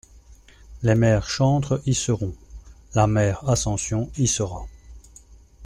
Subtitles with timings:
[0.81, 2.33] Les mères chantres y seront,
[2.95, 4.65] la mère Ascension y sera.